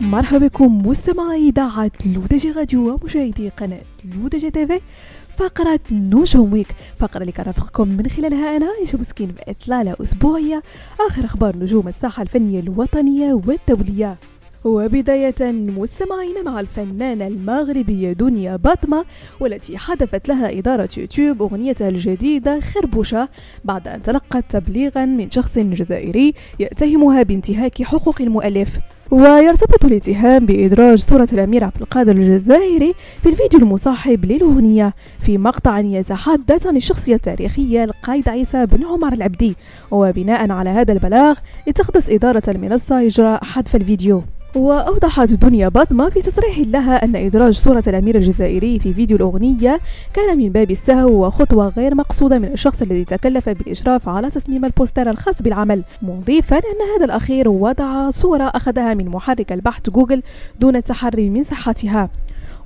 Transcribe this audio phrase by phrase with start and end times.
[0.00, 4.80] مرحبا بكم مستمعي إذاعة L'ODJ Radio ومشاهدي قناة L'ODJ TV
[5.36, 6.66] فقرة نجوم Week
[6.98, 10.62] فقرة اللي كنرافقكم من خلالها أنا عايشة مسكين بإطلالة أسبوعية.
[11.08, 14.16] آخر أخبار نجوم الساحة الفنية الوطنية والدولية.
[14.66, 19.04] وبداية مستمعينا مع الفنانة المغربية دنيا باطمة
[19.40, 23.28] والتي حذفت لها إدارة يوتيوب أغنيتها الجديدة خربوشة
[23.64, 28.78] بعد أن تلقت تبليغا من شخص جزائري يتهمها بانتهاك حقوق المؤلف.
[29.10, 36.66] ويرتبط الاتهام بإدراج صورة الأمير عبد القادر الجزائري في الفيديو المصاحب للأغنية في مقطع يتحدث
[36.66, 39.56] عن الشخصية التاريخية القائد عيسى بن عمر العبدي.
[39.90, 44.22] وبناء على هذا البلاغ اتخذت إدارة المنصة إجراء حذف الفيديو.
[44.56, 49.80] وأوضحت دنيا باطمة في تصريح لها أن إدراج صورة الأمير الجزائري في فيديو الأغنية
[50.14, 55.10] كان من باب السهو وخطوة غير مقصودة من الشخص الذي تكلف بالإشراف على تصميم البوستر
[55.10, 60.22] الخاص بالعمل مضيفا أن هذا الأخير وضع صورة أخذها من محرك البحث جوجل
[60.60, 62.10] دون التحري من صحتها.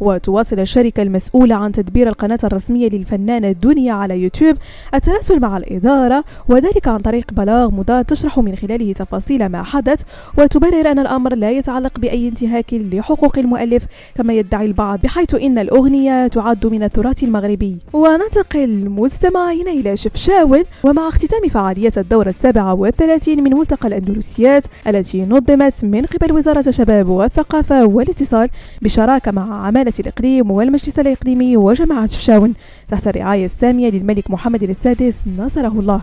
[0.00, 4.56] وتواصل الشركة المسؤولة عن تدبير القناة الرسمية للفنانة دنيا على يوتيوب
[4.94, 10.02] التراسل مع الإدارة وذلك عن طريق بلاغ مضاد تشرح من خلاله تفاصيل ما حدث
[10.38, 13.84] وتبرر أن الأمر لا يتعلق بأي انتهاك لحقوق المؤلف
[14.16, 17.78] كما يدعي البعض بحيث إن الأغنية تعد من التراث المغربي.
[17.92, 25.84] وننتقل مستمعين إلى شفشاون ومع اختتام فعالية الدورة السابعة والثلاثين من ملتقى الأندلسيات التي نظمت
[25.84, 28.48] من قبل وزارة الشباب والثقافة والاتصال
[28.82, 32.54] بشراكة مع عمالة الإقليم والمجلس الإقليمي وجماعة شفشاون
[32.90, 36.02] تحت الرعاية السامية للملك محمد السادس نصره الله.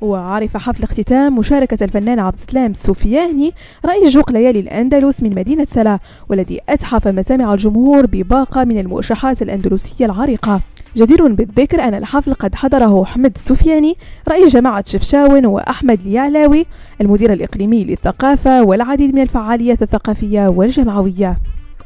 [0.00, 3.52] وعرف حفل اختتام مشاركة الفنان عبد السلام السفياني
[3.86, 5.98] رئيس جوق ليالي الأندلس من مدينة سلا
[6.28, 10.60] والذي أتحف مسامع الجمهور بباقة من المؤشحات الأندلسية العريقة.
[10.96, 13.96] جدير بالذكر أن الحفل قد حضره أحمد السفياني
[14.28, 16.66] رئيس جماعة شفشاون وأحمد اليعلاوي
[17.00, 21.38] المدير الإقليمي للثقافة والعديد من الفعاليات الثقافية والجمعوية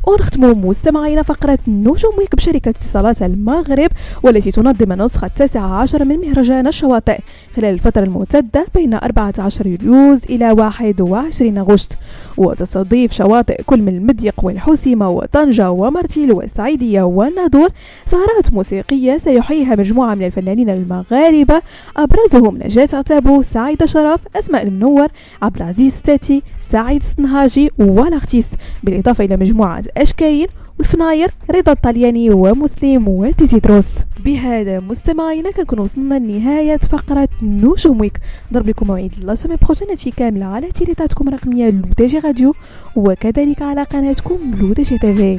[0.07, 3.91] ونختم مستمعينا فقرة نجوم ويك بشركة اتصالات المغرب
[4.23, 7.19] والتي تنظم النسخة التاسعة عشر من مهرجان الشواطئ
[7.57, 11.97] خلال الفترة الممتدة بين 14 يوليوز إلى 21 أغسطس.
[12.37, 17.69] وتستضيف شواطئ كل من المديق والحسيمة وطنجة ومرتيل والسعيدية والنادور
[18.07, 21.63] سهرات موسيقية سيحييها مجموعة من الفنانين المغاربة.
[21.97, 25.09] أبرزهم نجاة عتابو سعيد شرف أسماء المنور
[25.43, 28.47] عبد العزيز تاتي سعيد السنهاجي والاغتيس
[28.83, 30.47] بالإضافة إلى مجموعة أشكاين
[30.79, 33.89] والفناير رضا الطلياني ومسلم وتيزيدروس
[34.25, 38.21] بهذا مستمعينا كنكون وصلنا لنهاية فقرة نجوم ويك.
[38.53, 42.55] ضرب لكم موعد لا سومي بروجين كاملة على تيريتاتكم الرقمية لودجي راديو
[42.97, 45.39] وكذلك على قناتكم لودجي تيفي